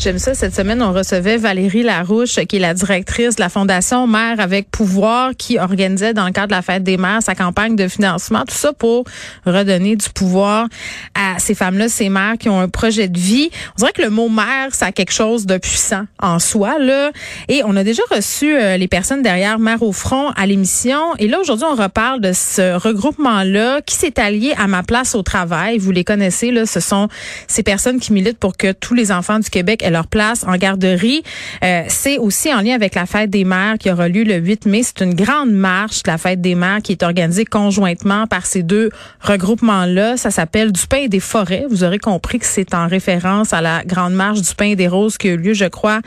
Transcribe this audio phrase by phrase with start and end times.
[0.00, 0.32] J'aime ça.
[0.32, 4.70] Cette semaine, on recevait Valérie Larouche, qui est la directrice de la Fondation Mère avec
[4.70, 8.44] pouvoir, qui organisait dans le cadre de la fête des mères sa campagne de financement.
[8.46, 9.02] Tout ça pour
[9.44, 10.68] redonner du pouvoir
[11.16, 13.50] à ces femmes-là, ces mères qui ont un projet de vie.
[13.76, 17.10] On dirait que le mot mère, ça a quelque chose de puissant en soi, là.
[17.48, 21.16] Et on a déjà reçu euh, les personnes derrière Mère au front à l'émission.
[21.18, 25.24] Et là, aujourd'hui, on reparle de ce regroupement-là qui s'est allié à ma place au
[25.24, 25.78] travail.
[25.78, 26.66] Vous les connaissez, là.
[26.66, 27.08] Ce sont
[27.48, 31.22] ces personnes qui militent pour que tous les enfants du Québec leur place en garderie.
[31.64, 34.66] Euh, c'est aussi en lien avec la fête des mères qui aura lieu le 8
[34.66, 34.82] mai.
[34.82, 38.90] C'est une grande marche la fête des mères qui est organisée conjointement par ces deux
[39.20, 40.16] regroupements-là.
[40.16, 41.66] Ça s'appelle du pain et des forêts.
[41.70, 44.88] Vous aurez compris que c'est en référence à la grande marche du pain et des
[44.88, 46.00] roses qui a eu lieu, je crois,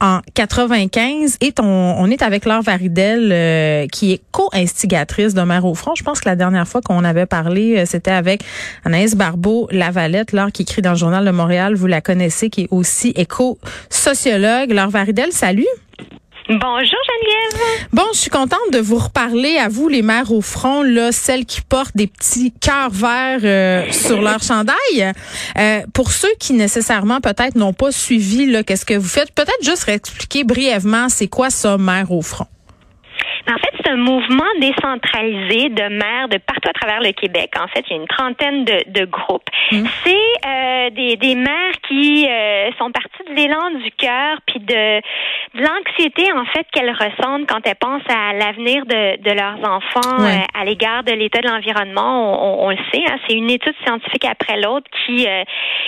[0.00, 1.36] en 95.
[1.40, 5.94] Et on, on est avec Laure Varidel, euh, qui est co-instigatrice de Mère au front.
[5.94, 8.42] Je pense que la dernière fois qu'on avait parlé, euh, c'était avec
[8.84, 11.74] Anaïs Barbeau Lavalette, Laure qui écrit dans le Journal de Montréal.
[11.74, 14.70] Vous la connaissez, qui est aussi éco-sociologue.
[14.70, 15.66] Laure Varidel, salut.
[16.46, 16.60] Bonjour
[17.08, 17.88] Geneviève.
[17.94, 21.46] Bon, je suis contente de vous reparler à vous les mères au front là, celles
[21.46, 25.12] qui portent des petits cœurs verts euh, sur leur chandail.
[25.56, 29.62] Euh, pour ceux qui nécessairement peut-être n'ont pas suivi là, qu'est-ce que vous faites, peut-être
[29.62, 32.46] juste réexpliquer brièvement c'est quoi ça mère au front?
[33.46, 37.52] En fait, c'est un mouvement décentralisé de maires de partout à travers le Québec.
[37.60, 39.48] En fait, il y a une trentaine de, de groupes.
[39.70, 39.84] Mmh.
[40.04, 45.00] C'est euh, des, des maires qui euh, sont partis de l'élan du cœur, puis de,
[45.58, 50.00] de l'anxiété, en fait, qu'elles ressentent quand elles pensent à l'avenir de, de leurs enfants
[50.18, 50.38] Ouais.
[50.38, 52.34] euh, à l'égard de l'état de l'environnement.
[52.34, 55.42] On, on, on le sait, hein, c'est une étude scientifique après l'autre qui euh,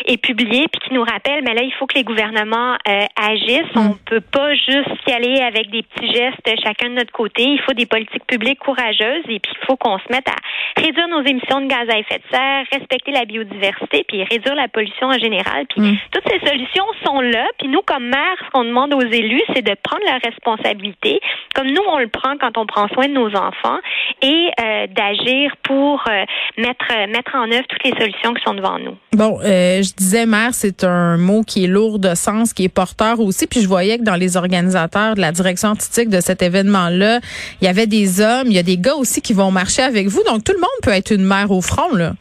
[0.07, 3.75] est publiée, puis qui nous rappelle, mais là, il faut que les gouvernements euh, agissent.
[3.75, 3.91] Mmh.
[3.91, 7.46] On peut pas juste y aller avec des petits gestes chacun de notre côté.
[7.55, 11.09] Il faut des politiques publiques courageuses et puis il faut qu'on se mette à réduire
[11.09, 15.09] nos émissions de gaz à effet de serre, respecter la biodiversité, puis réduire la pollution
[15.09, 15.67] en général.
[15.69, 15.97] Puis Mm.
[16.13, 17.47] toutes ces solutions sont là.
[17.59, 21.21] Puis nous, comme maires, ce qu'on demande aux élus, c'est de prendre leur responsabilité,
[21.55, 23.79] comme nous, on le prend quand on prend soin de nos enfants,
[24.23, 26.25] et euh, d'agir pour euh,
[26.59, 28.97] mettre, mettre en œuvre toutes les solutions qui sont devant nous.
[29.13, 32.69] Bon, euh, je disais mère, c'est un mot qui est lourd de sens, qui est
[32.75, 33.47] porteur aussi.
[33.47, 37.21] Puis je voyais que dans les organisateurs de la direction artistique de cet événement-là,
[37.61, 40.09] il y avait des hommes, il y a des gars aussi qui vont marcher avec
[40.09, 40.23] vous.
[40.25, 42.15] Donc tout le monde peut être une mère au front, là.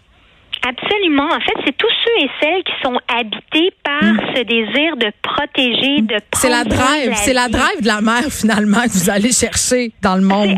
[0.68, 1.26] Absolument.
[1.26, 4.02] En fait, c'est tous ceux et celles qui sont habités par
[4.36, 6.16] ce désir de protéger, de.
[6.34, 10.16] C'est la drive, c'est la drive de la mère finalement que vous allez chercher dans
[10.16, 10.58] le monde.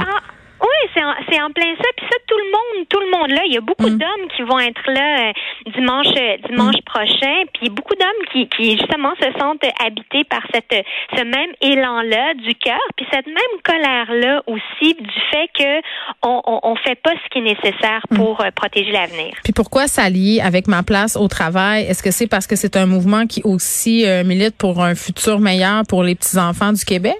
[0.61, 1.87] Oui, c'est en, c'est en plein ça.
[1.95, 3.41] Puis ça, tout le monde, tout le monde là.
[3.45, 3.97] Il y a beaucoup Mm.
[3.97, 7.43] d'hommes qui vont être là euh, dimanche, euh, dimanche prochain.
[7.59, 10.73] Puis beaucoup d'hommes qui, qui justement se sentent habités par cette,
[11.15, 12.79] ce même élan-là du cœur.
[12.95, 15.81] Puis cette même colère-là aussi du fait que
[16.23, 18.15] on, on, on fait pas ce qui est nécessaire Mm.
[18.17, 19.33] pour euh, protéger l'avenir.
[19.43, 21.83] Puis pourquoi s'allier avec ma place au travail?
[21.85, 25.39] Est-ce que c'est parce que c'est un mouvement qui aussi euh, milite pour un futur
[25.39, 27.15] meilleur pour les petits-enfants du Québec?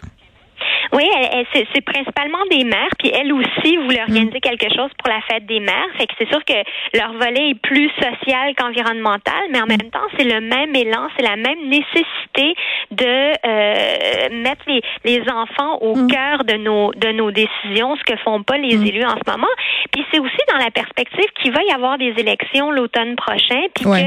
[0.94, 4.90] Oui, elle- elle- c'est c'est principalement des mères, puis elles aussi voulaient organiser quelque chose
[4.98, 5.88] pour la fête des mères.
[5.98, 6.53] Fait que c'est sûr que
[6.98, 11.24] leur volet est plus social qu'environnemental, mais en même temps, c'est le même élan, c'est
[11.26, 12.56] la même nécessité
[12.92, 18.18] de euh, mettre les, les enfants au cœur de nos de nos décisions, ce que
[18.20, 19.47] font pas les élus en ce moment.
[19.92, 23.86] Puis c'est aussi dans la perspective qu'il va y avoir des élections l'automne prochain, puis
[23.86, 24.03] Ouais.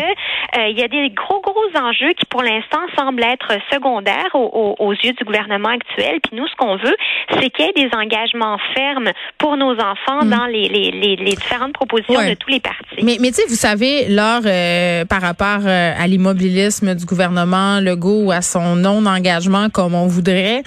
[0.52, 4.30] que euh, il y a des gros gros enjeux qui pour l'instant semblent être secondaires
[4.34, 6.20] aux, aux- aux yeux du gouvernement actuel.
[6.22, 6.96] Puis nous, ce qu'on veut,
[7.32, 11.34] c'est qu'il y ait des engagements fermes pour nos enfants dans les, les, les, les
[11.34, 12.30] différentes propositions Ouais.
[12.30, 13.02] de tous les partis.
[13.02, 17.80] Mais, mais tu sais, vous savez, lors euh, par rapport euh, à l'immobilisme du gouvernement
[17.80, 20.62] Legault ou à son non-engagement comme on voudrait,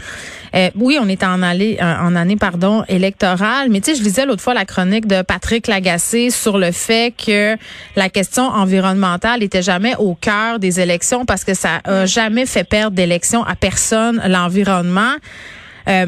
[0.55, 4.03] euh, oui, on est en, allée, en en année pardon électorale, mais tu sais, je
[4.03, 7.55] lisais l'autre fois la chronique de Patrick Lagacé sur le fait que
[7.95, 12.63] la question environnementale était jamais au cœur des élections parce que ça a jamais fait
[12.63, 15.13] perdre d'élection à personne l'environnement.
[15.87, 16.07] Euh,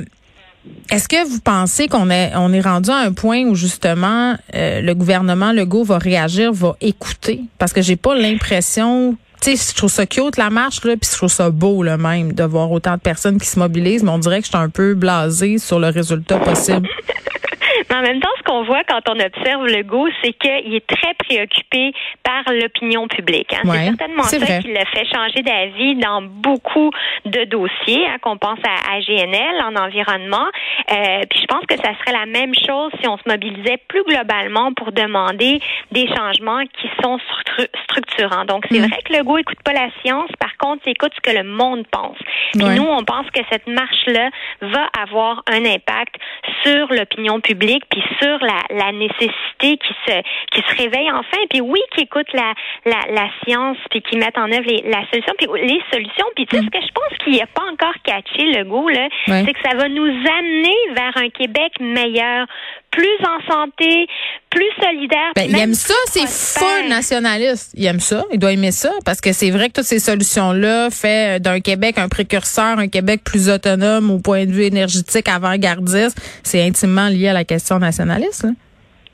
[0.90, 4.82] est-ce que vous pensez qu'on est on est rendu à un point où justement euh,
[4.82, 7.42] le gouvernement Legault va réagir, va écouter?
[7.58, 11.08] Parce que j'ai pas l'impression tu sais, je trouve ça cute la marche là, puis
[11.12, 14.10] je trouve ça beau là même de voir autant de personnes qui se mobilisent, mais
[14.10, 16.88] on dirait que je suis un peu blasée sur le résultat possible.
[17.90, 21.94] Mais en même temps, qu'on voit quand on observe Legault, c'est qu'il est très préoccupé
[22.24, 23.54] par l'opinion publique.
[23.54, 23.68] Hein.
[23.68, 26.92] Ouais, c'est certainement ça qui l'a fait changer d'avis dans beaucoup
[27.26, 30.48] de dossiers, hein, qu'on pense à AGNL en environnement.
[30.92, 34.04] Euh, puis je pense que ça serait la même chose si on se mobilisait plus
[34.04, 35.60] globalement pour demander
[35.92, 38.46] des changements qui sont stru- structurants.
[38.46, 38.88] Donc c'est Mm.
[38.88, 41.86] vrai que Legault écoute pas la science, par contre, il écoute ce que le monde
[41.92, 42.18] pense.
[42.54, 42.76] Puis Ouais.
[42.76, 44.30] nous, on pense que cette marche-là
[44.62, 46.16] va avoir un impact
[46.64, 50.22] sur l'opinion publique, puis sur la, la nécessité qui se
[50.52, 52.54] qui se réveille enfin, puis oui, qui écoute la,
[52.86, 56.26] la, la science, puis qui mettent en œuvre les, la solution, puis les solutions.
[56.36, 59.08] Puis tu sais, ce que je pense qu'il n'a pas encore catché, le goût, là,
[59.26, 62.48] c'est que ça va nous amener vers un Québec meilleur,
[62.96, 64.08] plus en santé,
[64.50, 65.32] plus solidaire.
[65.36, 67.72] Ben, il aime ça, c'est full nationaliste.
[67.76, 70.90] Il aime ça, il doit aimer ça, parce que c'est vrai que toutes ces solutions-là
[70.90, 76.18] fait d'un Québec un précurseur, un Québec plus autonome au point de vue énergétique, avant-gardiste,
[76.44, 78.44] c'est intimement lié à la question nationaliste.
[78.44, 78.52] là.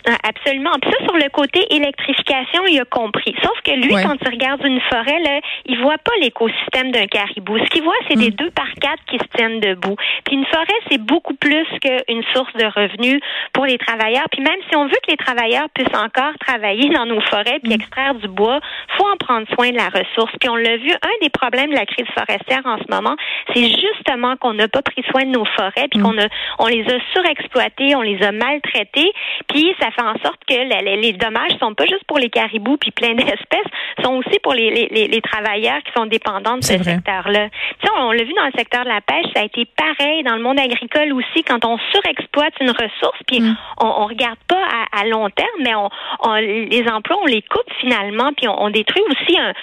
[0.08, 0.72] Ah, Absolument.
[0.82, 3.36] Puis ça, sur le côté électrification, il a compris.
[3.44, 4.04] Sauf que lui, Ouais.
[4.04, 7.58] quand il regarde une forêt, là, il voit pas l'écosystème d'un caribou.
[7.60, 9.96] Ce qu'il voit, c'est des deux par quatre qui se tiennent debout.
[10.26, 13.20] Puis une forêt, c'est beaucoup plus qu'une source de revenus
[13.54, 14.26] pour les travailleurs.
[14.32, 17.74] Puis même si on veut que les travailleurs puissent encore travailler dans nos forêts puis
[17.74, 18.60] extraire du bois,
[18.98, 20.32] faut en prendre soin de la ressource.
[20.40, 23.16] Puis on l'a vu, un des problèmes de la crise forestière en ce moment,
[23.54, 26.26] c'est justement qu'on n'a pas pris soin de nos forêts puis qu'on a,
[26.60, 29.12] on les a surexploitées, on les a maltraitées.
[29.48, 32.78] Puis ça fait en sorte que la- les dommages sont pas juste pour les caribous
[32.78, 33.68] puis plein d'espèces,
[34.04, 37.50] sont aussi pour les, les, les- les travailleurs qui sont dépendants de ce secteur-là.
[37.80, 39.66] Tu sais, on, on l'a vu dans le secteur de la pêche, ça a été
[39.66, 43.56] pareil dans le monde agricole aussi quand on surexploite une ressource puis Mm.
[43.82, 45.90] on, on regarde pas à, à long terme, mais on,
[46.24, 49.54] on- les emplois on les coupe finalement puis on, on détruit aussi un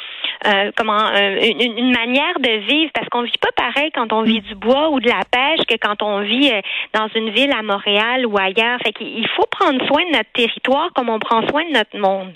[0.46, 4.22] euh, comment un- une, une manière de vivre parce qu'on vit pas pareil quand on
[4.22, 6.60] vit du bois ou de la pêche que quand on vit euh,
[6.94, 8.78] dans une ville à Montréal ou ailleurs.
[8.84, 11.98] Fait qu'il il faut prendre soin de notre territoire comme on prend soin de notre
[11.98, 12.34] monde.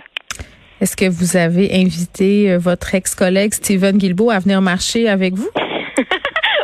[0.81, 5.49] Est-ce que vous avez invité euh, votre ex-collègue Stephen Guilbeault à venir marcher avec vous?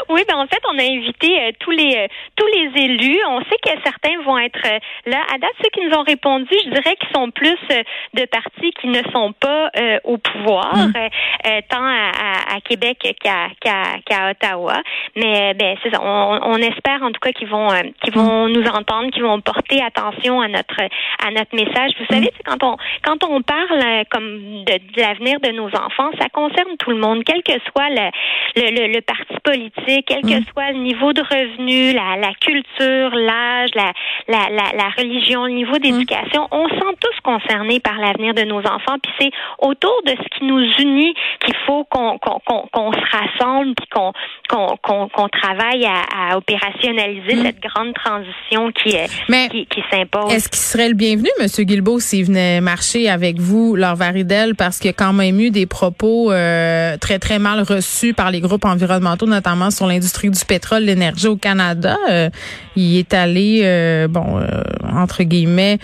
[0.08, 2.06] Oui, ben en fait, on a invité euh, tous les euh,
[2.36, 3.20] tous les élus.
[3.28, 5.18] On sait que certains vont être euh, là.
[5.34, 7.82] À date, ceux qui nous ont répondu, je dirais qu'ils sont plus euh,
[8.14, 10.92] de partis qui ne sont pas euh, au pouvoir, Mm.
[10.96, 11.08] euh,
[11.46, 14.82] euh, tant à, à- à Québec qu'à qu'à qu'à Ottawa.
[15.16, 16.00] Mais ben c'est ça.
[16.02, 17.68] On, on espère en tout cas qu'ils vont
[18.02, 20.80] qu'ils vont nous entendre, qu'ils vont porter attention à notre
[21.24, 21.92] à notre message.
[21.98, 26.10] Vous savez, c'est quand on quand on parle comme de, de l'avenir de nos enfants,
[26.20, 28.08] ça concerne tout le monde, quel que soit le
[28.56, 33.10] le, le, le parti politique, quel que soit le niveau de revenu, la, la culture,
[33.14, 33.92] l'âge, la,
[34.28, 38.60] la, la, la religion, le niveau d'éducation, on sent tous concernés par l'avenir de nos
[38.60, 38.98] enfants.
[39.02, 41.14] Puis c'est autour de ce qui nous unit
[41.44, 44.12] qu'il faut qu'on qu'on qu'on qu'on se rassemble puis qu'on
[44.48, 49.82] qu'on qu'on qu'on travaille à, à opérationnaliser cette grande transition qui est Mais qui, qui
[49.90, 50.32] s'impose.
[50.32, 51.46] Est-ce qu'il serait le bienvenu, M.
[51.64, 55.50] Guilbeault, s'il venait marcher avec vous, leur Varidel, parce qu'il y a quand même eu
[55.50, 60.44] des propos euh, très, très mal reçus par les groupes environnementaux, notamment sur l'industrie du
[60.44, 61.96] pétrole, l'énergie au Canada.
[62.08, 62.30] Euh,
[62.76, 64.62] il est allé, euh, bon, euh,
[64.92, 65.78] entre guillemets,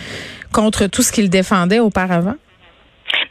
[0.52, 2.36] contre tout ce qu'il défendait auparavant.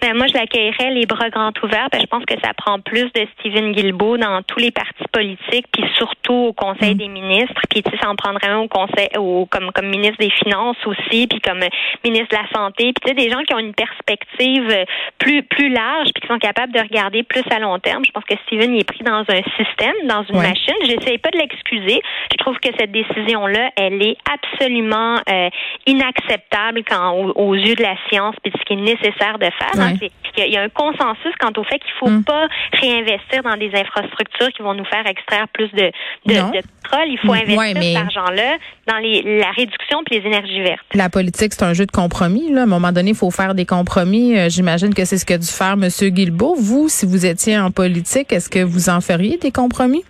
[0.03, 1.87] Ben, moi, je l'accueillerais les bras grands ouverts.
[1.89, 5.65] Ben, je pense que ça prend plus de Stephen Guilbeault dans tous les partis politiques,
[5.71, 7.53] puis surtout au Conseil des ministres.
[7.69, 10.75] Puis tu sais, ça en prendrait un au Conseil, au, comme comme ministre des Finances
[10.85, 11.69] aussi, puis comme euh,
[12.03, 12.91] ministre de la Santé.
[12.91, 14.83] Puis tu sais, des gens qui ont une perspective euh,
[15.19, 18.03] plus plus large, puis qui sont capables de regarder plus à long terme.
[18.05, 20.49] Je pense que Stephen il est pris dans un système, dans une Ouais.
[20.49, 20.75] machine.
[20.85, 22.01] J'essaie pas de l'excuser.
[22.29, 25.49] Je trouve que cette décision-là, elle est absolument euh,
[25.87, 29.45] inacceptable quand aux, aux yeux de la science, puis de ce qui est nécessaire de
[29.45, 29.71] faire.
[29.79, 29.92] hein.
[30.01, 30.11] Ouais.
[30.35, 32.23] Il y, a- il y a un consensus quant au fait qu'il faut Mm.
[32.23, 32.47] pas
[32.81, 35.91] réinvestir dans des infrastructures qui vont nous faire extraire plus de,
[36.25, 36.47] de, Non.
[36.47, 37.07] de pétrole.
[37.07, 37.35] Il faut Mm.
[37.35, 40.81] investir Ouais, mais- cet argent-là dans les, la réduction puis les énergies vertes.
[40.93, 42.51] La politique, c'est un jeu de compromis.
[42.51, 42.61] Là.
[42.61, 44.37] À un moment donné, il faut faire des compromis.
[44.37, 45.87] Euh, J'imagine que c'est ce qu'a dû faire M.
[46.09, 46.55] Guilbeault.
[46.55, 50.03] Vous, si vous étiez en politique, est-ce que vous en feriez des compromis?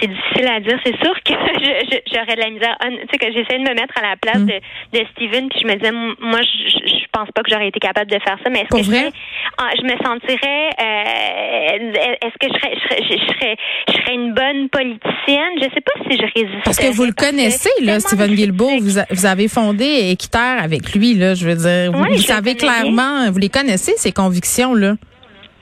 [0.00, 0.78] C'est difficile à dire.
[0.84, 1.32] C'est sûr que
[2.12, 2.76] j'aurais de la misère.
[2.80, 4.46] Tu sais, que j'essaie de me mettre à la place Mm.
[4.46, 8.10] de, de Steven, puis je me disais, moi, je, pense pas que j'aurais été capable
[8.10, 9.10] de faire ça, mais est-ce que je, vrai?
[9.58, 13.56] ah, je me sentirais, euh, est-ce que je serais, je serais, je serais,
[13.88, 15.52] je serais une bonne politicienne?
[15.56, 16.64] Je sais pas si je résiste.
[16.64, 18.78] Parce que vous le connaissez, là, Stephen Guilbeault.
[18.80, 21.34] Vous, vous avez fondé Équiterre avec lui, là.
[21.34, 24.94] Je veux dire, vous, Oui, vous savez clairement, vous les connaissez, ces convictions, là.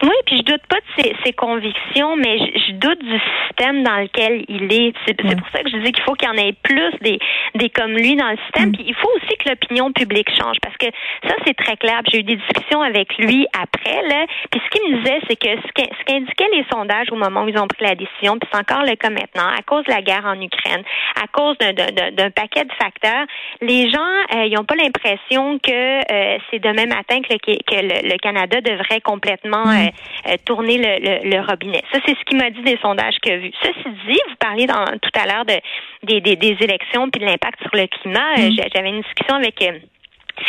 [0.02, 3.84] Oui, puis je doute pas de ses, ses convictions, mais je, je, doute du système
[3.84, 4.92] dans lequel il est.
[5.06, 7.18] C'est pour ça que je dis qu'il faut qu'il y en ait plus des,
[7.54, 8.70] des comme lui dans le système.
[8.70, 8.72] Mm.
[8.72, 10.86] Puis il faut aussi que l'opinion publique change, parce que
[11.28, 12.02] ça, c'est très clair.
[12.10, 14.26] J'ai eu des discussions avec lui après, là.
[14.50, 17.58] Puis ce qu'il me disait, c'est que ce qu'indiquaient les sondages au moment où ils
[17.58, 20.26] ont pris la décision, puis c'est encore le cas maintenant, à cause de la guerre
[20.26, 20.82] en Ukraine,
[21.22, 23.26] à cause d'un paquet de facteurs,
[23.60, 24.00] les gens,
[24.34, 28.60] euh, ils n'ont pas l'impression que euh, c'est demain matin que, le, que le, Canada
[28.60, 29.83] devrait complètement mm.
[29.86, 31.82] Euh, euh, tourner le, le, robinet.
[31.92, 33.50] Ça, c'est ce qui m'a dit des sondages que vu.
[33.62, 35.54] Ceci dit, vous parliez dans, tout à l'heure de,
[36.02, 38.36] des, des, des élections puis de l'impact sur le climat.
[38.36, 38.56] Mm.
[38.74, 39.62] J'avais une discussion avec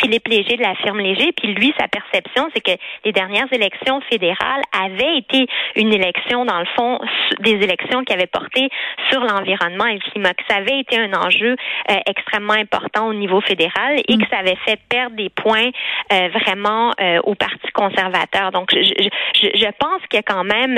[0.00, 2.72] Philippe Léger de la firme Léger, puis lui, sa perception, c'est que
[3.04, 6.98] les dernières élections fédérales avaient été une élection, dans le fond,
[7.40, 8.68] des élections qui avaient porté
[9.10, 11.56] sur l'environnement et le climat, que ça avait été un enjeu
[11.90, 15.70] euh, extrêmement important au niveau fédéral et que ça avait fait perdre des points
[16.12, 18.50] euh, vraiment euh, au Parti conservateur.
[18.52, 20.76] Donc, je, je, je pense qu'il y a quand même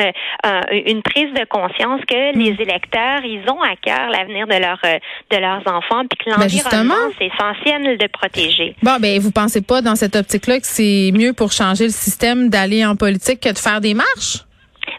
[0.86, 5.36] une prise de conscience que les électeurs, ils ont à cœur l'avenir de, leur, de
[5.36, 8.74] leurs enfants, puis que ben, l'environnement, c'est essentiel de protéger.
[8.82, 12.48] Bon, ben, vous pensez pas dans cette optique-là que c'est mieux pour changer le système
[12.48, 14.44] d'aller en politique que de faire des marches?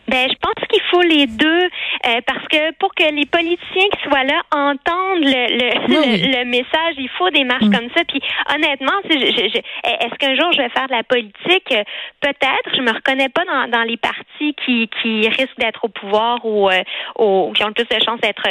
[0.07, 1.63] Ben, je pense qu'il faut les deux
[2.07, 7.09] euh, parce que pour que les politiciens qui soient là entendent le, le, message, il
[7.17, 7.73] faut des marches mm.
[7.73, 8.03] comme ça.
[8.07, 8.21] Puis
[8.53, 11.73] honnêtement, est-ce qu'un jour je vais faire de la politique?
[12.21, 12.75] Peut-être.
[12.75, 16.69] Je me reconnais pas dans, dans les partis qui, qui risquent d'être au pouvoir ou,
[16.69, 16.81] euh,
[17.53, 18.43] qui ont le plus de chances d'être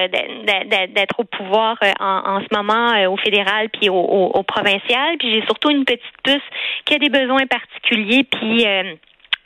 [0.93, 5.17] d'être au pouvoir euh, en, en, ce moment au fédéral puis au, au, provincial.
[5.19, 6.43] Puis j'ai surtout une petite puce
[6.85, 8.67] qui a des besoins particuliers puis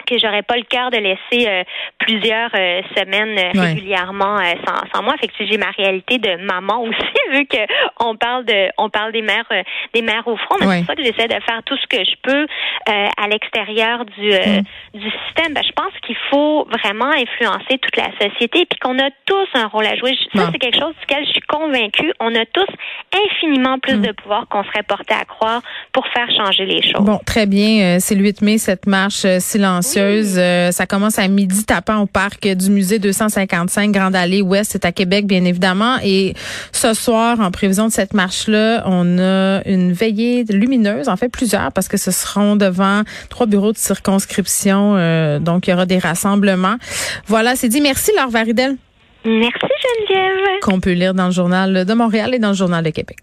[0.06, 1.62] que j'aurais pas le cœur de laisser euh,
[1.98, 5.14] plusieurs euh, semaines euh, régulièrement sans, sans, moi.
[5.20, 7.58] Fait que j'ai ma réalité de maman aussi, vu que
[8.00, 9.48] on parle de on parle des mères
[9.94, 10.56] des mères au front.
[10.60, 12.46] Mais c'est pour ça que j'essaie de faire tout ce que je peux
[12.86, 14.62] à l'extérieur du mm.
[14.94, 15.54] du système.
[15.54, 19.66] Ben, je pense qu'il faut vraiment influencer toute la société, puis qu'on a tous un
[19.66, 20.16] rôle à jouer.
[20.34, 22.12] Ça, c'est quelque chose duquel je suis convaincue.
[22.20, 22.66] On a tous
[23.12, 24.02] infiniment plus mm.
[24.02, 27.04] de pouvoir qu'on serait porté à croire pour faire changer les choses.
[27.04, 27.98] Bon, très bien.
[28.00, 32.46] C'est le 8 mai cette marche silencieuse euh, ça commence à midi tapant au parc
[32.46, 34.72] du musée 255 Grande Allée Ouest.
[34.72, 35.96] C'est à Québec, bien évidemment.
[36.04, 36.34] Et
[36.72, 41.72] ce soir, en prévision de cette marche-là, on a une veillée lumineuse, en fait plusieurs,
[41.72, 44.94] parce que ce seront devant trois bureaux de circonscription.
[44.96, 46.76] Euh, donc, il y aura des rassemblements.
[47.26, 47.80] Voilà, c'est dit.
[47.80, 48.76] Merci, Laure Varidel.
[49.24, 49.66] Merci,
[50.08, 50.60] Geneviève.
[50.62, 53.18] Qu'on peut lire dans le journal de Montréal et dans le journal de Québec.